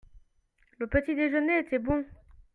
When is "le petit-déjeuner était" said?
0.79-1.77